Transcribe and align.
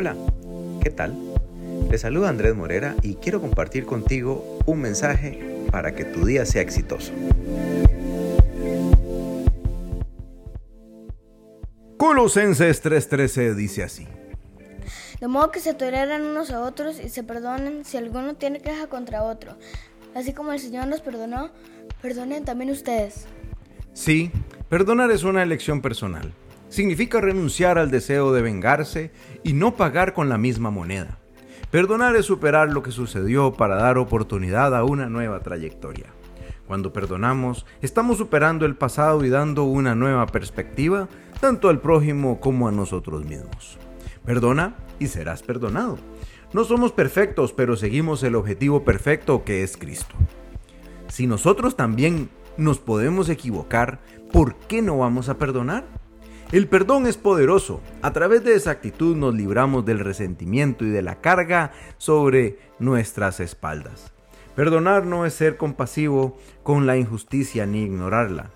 Hola, 0.00 0.16
¿qué 0.82 0.88
tal? 0.88 1.14
Te 1.90 1.98
saluda 1.98 2.30
Andrés 2.30 2.56
Morera 2.56 2.96
y 3.02 3.16
quiero 3.16 3.38
compartir 3.38 3.84
contigo 3.84 4.58
un 4.64 4.80
mensaje 4.80 5.38
para 5.70 5.94
que 5.94 6.06
tu 6.06 6.24
día 6.24 6.46
sea 6.46 6.62
exitoso. 6.62 7.12
Colosenses 11.98 12.82
3:13 12.82 13.54
dice 13.54 13.82
así. 13.82 14.08
De 15.20 15.28
modo 15.28 15.50
que 15.50 15.60
se 15.60 15.74
toleren 15.74 16.22
unos 16.22 16.50
a 16.50 16.62
otros 16.62 16.98
y 16.98 17.10
se 17.10 17.22
perdonen 17.22 17.84
si 17.84 17.98
alguno 17.98 18.36
tiene 18.36 18.60
queja 18.60 18.86
contra 18.86 19.22
otro. 19.22 19.58
Así 20.14 20.32
como 20.32 20.54
el 20.54 20.60
Señor 20.60 20.86
nos 20.86 21.02
perdonó, 21.02 21.50
perdonen 22.00 22.46
también 22.46 22.70
ustedes. 22.70 23.26
Sí, 23.92 24.32
perdonar 24.70 25.10
es 25.10 25.24
una 25.24 25.42
elección 25.42 25.82
personal. 25.82 26.32
Significa 26.70 27.20
renunciar 27.20 27.78
al 27.78 27.90
deseo 27.90 28.32
de 28.32 28.42
vengarse 28.42 29.10
y 29.42 29.52
no 29.52 29.76
pagar 29.76 30.14
con 30.14 30.28
la 30.28 30.38
misma 30.38 30.70
moneda. 30.70 31.18
Perdonar 31.70 32.16
es 32.16 32.26
superar 32.26 32.70
lo 32.70 32.82
que 32.82 32.92
sucedió 32.92 33.52
para 33.52 33.74
dar 33.76 33.98
oportunidad 33.98 34.74
a 34.74 34.84
una 34.84 35.08
nueva 35.08 35.40
trayectoria. 35.40 36.06
Cuando 36.66 36.92
perdonamos, 36.92 37.66
estamos 37.82 38.18
superando 38.18 38.64
el 38.64 38.76
pasado 38.76 39.24
y 39.24 39.28
dando 39.28 39.64
una 39.64 39.96
nueva 39.96 40.26
perspectiva 40.26 41.08
tanto 41.40 41.68
al 41.68 41.80
prójimo 41.80 42.38
como 42.38 42.68
a 42.68 42.72
nosotros 42.72 43.24
mismos. 43.24 43.76
Perdona 44.24 44.76
y 45.00 45.08
serás 45.08 45.42
perdonado. 45.42 45.98
No 46.52 46.64
somos 46.64 46.92
perfectos, 46.92 47.52
pero 47.52 47.76
seguimos 47.76 48.22
el 48.22 48.36
objetivo 48.36 48.84
perfecto 48.84 49.42
que 49.42 49.64
es 49.64 49.76
Cristo. 49.76 50.14
Si 51.08 51.26
nosotros 51.26 51.76
también 51.76 52.30
nos 52.56 52.78
podemos 52.78 53.28
equivocar, 53.28 53.98
¿por 54.32 54.54
qué 54.54 54.82
no 54.82 54.98
vamos 54.98 55.28
a 55.28 55.38
perdonar? 55.38 55.99
El 56.52 56.66
perdón 56.66 57.06
es 57.06 57.16
poderoso. 57.16 57.80
A 58.02 58.12
través 58.12 58.42
de 58.42 58.54
esa 58.54 58.72
actitud 58.72 59.16
nos 59.16 59.34
libramos 59.34 59.84
del 59.84 60.00
resentimiento 60.00 60.84
y 60.84 60.90
de 60.90 61.00
la 61.00 61.20
carga 61.20 61.70
sobre 61.96 62.58
nuestras 62.80 63.38
espaldas. 63.38 64.12
Perdonar 64.56 65.06
no 65.06 65.26
es 65.26 65.34
ser 65.34 65.56
compasivo 65.56 66.36
con 66.64 66.86
la 66.86 66.96
injusticia 66.96 67.66
ni 67.66 67.84
ignorarla. 67.84 68.50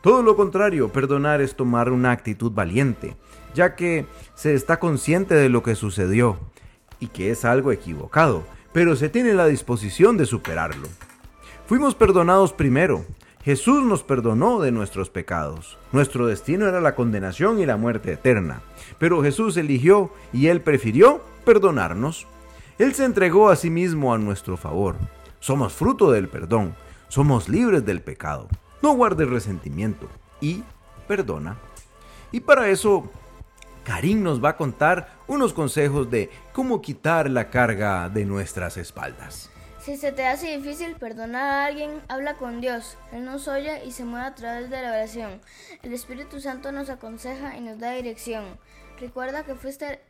Todo 0.00 0.24
lo 0.24 0.34
contrario, 0.34 0.90
perdonar 0.90 1.40
es 1.40 1.54
tomar 1.54 1.92
una 1.92 2.10
actitud 2.10 2.50
valiente, 2.50 3.16
ya 3.54 3.76
que 3.76 4.06
se 4.34 4.54
está 4.54 4.80
consciente 4.80 5.36
de 5.36 5.48
lo 5.48 5.62
que 5.62 5.76
sucedió 5.76 6.40
y 6.98 7.06
que 7.08 7.30
es 7.30 7.44
algo 7.44 7.70
equivocado, 7.70 8.42
pero 8.72 8.96
se 8.96 9.08
tiene 9.08 9.34
la 9.34 9.46
disposición 9.46 10.16
de 10.16 10.26
superarlo. 10.26 10.88
Fuimos 11.66 11.94
perdonados 11.94 12.52
primero. 12.52 13.04
Jesús 13.46 13.84
nos 13.84 14.02
perdonó 14.02 14.60
de 14.60 14.72
nuestros 14.72 15.08
pecados. 15.08 15.78
Nuestro 15.92 16.26
destino 16.26 16.66
era 16.66 16.80
la 16.80 16.96
condenación 16.96 17.60
y 17.60 17.64
la 17.64 17.76
muerte 17.76 18.10
eterna, 18.10 18.62
pero 18.98 19.22
Jesús 19.22 19.56
eligió 19.56 20.10
y 20.32 20.48
Él 20.48 20.62
prefirió 20.62 21.22
perdonarnos. 21.44 22.26
Él 22.76 22.92
se 22.94 23.04
entregó 23.04 23.48
a 23.48 23.54
sí 23.54 23.70
mismo 23.70 24.12
a 24.12 24.18
nuestro 24.18 24.56
favor. 24.56 24.96
Somos 25.38 25.72
fruto 25.74 26.10
del 26.10 26.26
perdón, 26.26 26.74
somos 27.06 27.48
libres 27.48 27.86
del 27.86 28.00
pecado. 28.00 28.48
No 28.82 28.94
guardes 28.94 29.30
resentimiento 29.30 30.08
y 30.40 30.64
perdona. 31.06 31.56
Y 32.32 32.40
para 32.40 32.68
eso 32.68 33.08
Karim 33.84 34.24
nos 34.24 34.44
va 34.44 34.48
a 34.48 34.56
contar 34.56 35.18
unos 35.28 35.52
consejos 35.52 36.10
de 36.10 36.30
cómo 36.52 36.82
quitar 36.82 37.30
la 37.30 37.48
carga 37.48 38.08
de 38.08 38.24
nuestras 38.24 38.76
espaldas. 38.76 39.52
Si 39.86 39.96
se 39.96 40.10
te 40.10 40.26
hace 40.26 40.58
difícil 40.58 40.96
perdonar 40.96 41.44
a 41.44 41.66
alguien, 41.66 42.02
habla 42.08 42.34
con 42.34 42.60
Dios. 42.60 42.98
Él 43.12 43.24
nos 43.24 43.46
oye 43.46 43.84
y 43.86 43.92
se 43.92 44.04
mueve 44.04 44.26
a 44.26 44.34
través 44.34 44.68
de 44.68 44.82
la 44.82 44.88
oración. 44.88 45.40
El 45.84 45.92
Espíritu 45.92 46.40
Santo 46.40 46.72
nos 46.72 46.90
aconseja 46.90 47.56
y 47.56 47.60
nos 47.60 47.78
da 47.78 47.92
dirección. 47.92 48.42
Recuerda 48.98 49.44
que 49.44 49.54
fuiste 49.54 50.00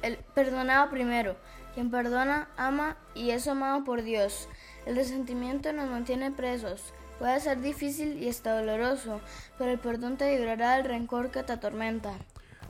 el 0.00 0.16
perdonado 0.34 0.88
primero. 0.88 1.36
Quien 1.74 1.90
perdona, 1.90 2.48
ama 2.56 2.96
y 3.14 3.28
es 3.28 3.46
amado 3.46 3.84
por 3.84 4.00
Dios. 4.00 4.48
El 4.86 4.96
resentimiento 4.96 5.70
nos 5.74 5.90
mantiene 5.90 6.30
presos. 6.30 6.94
Puede 7.18 7.38
ser 7.40 7.60
difícil 7.60 8.22
y 8.22 8.30
hasta 8.30 8.58
doloroso, 8.58 9.20
pero 9.58 9.70
el 9.70 9.78
perdón 9.78 10.16
te 10.16 10.34
librará 10.34 10.76
del 10.76 10.86
rencor 10.86 11.30
que 11.30 11.42
te 11.42 11.52
atormenta. 11.52 12.14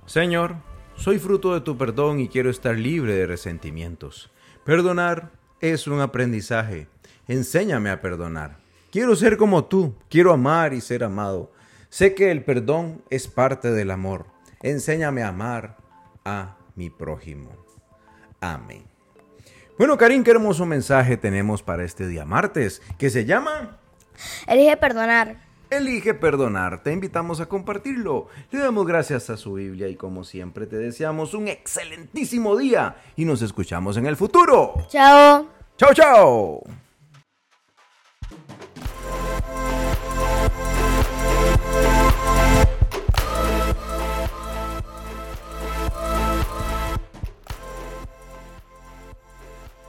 Señor, 0.06 0.56
soy 0.96 1.20
fruto 1.20 1.54
de 1.54 1.60
tu 1.60 1.78
perdón 1.78 2.18
y 2.18 2.28
quiero 2.28 2.50
estar 2.50 2.76
libre 2.76 3.14
de 3.14 3.28
resentimientos. 3.28 4.32
Perdonar 4.64 5.30
es 5.60 5.86
un 5.86 6.00
aprendizaje. 6.00 6.88
Enséñame 7.28 7.90
a 7.90 8.00
perdonar. 8.00 8.58
Quiero 8.90 9.16
ser 9.16 9.36
como 9.36 9.64
tú, 9.64 9.94
quiero 10.08 10.32
amar 10.32 10.72
y 10.72 10.80
ser 10.80 11.04
amado. 11.04 11.52
Sé 11.88 12.14
que 12.14 12.30
el 12.30 12.44
perdón 12.44 13.02
es 13.10 13.28
parte 13.28 13.70
del 13.70 13.90
amor. 13.90 14.26
Enséñame 14.62 15.22
a 15.22 15.28
amar 15.28 15.76
a 16.24 16.56
mi 16.74 16.90
prójimo. 16.90 17.50
Amén. 18.40 18.84
Bueno, 19.78 19.96
Karim, 19.98 20.24
qué 20.24 20.30
hermoso 20.30 20.64
mensaje 20.64 21.16
tenemos 21.16 21.62
para 21.62 21.84
este 21.84 22.06
día 22.06 22.24
martes, 22.24 22.80
que 22.98 23.10
se 23.10 23.24
llama... 23.24 23.78
Elige 24.46 24.76
perdonar. 24.78 25.45
Elige 25.70 26.14
perdonar, 26.14 26.82
te 26.82 26.92
invitamos 26.92 27.40
a 27.40 27.46
compartirlo. 27.46 28.28
Le 28.50 28.60
damos 28.60 28.86
gracias 28.86 29.30
a 29.30 29.36
su 29.36 29.54
Biblia 29.54 29.88
y 29.88 29.96
como 29.96 30.24
siempre 30.24 30.66
te 30.66 30.76
deseamos 30.76 31.34
un 31.34 31.48
excelentísimo 31.48 32.56
día 32.56 32.96
y 33.16 33.24
nos 33.24 33.42
escuchamos 33.42 33.96
en 33.96 34.06
el 34.06 34.16
futuro. 34.16 34.74
Chao. 34.88 35.46
Chao, 35.76 35.92
chao. 35.92 36.85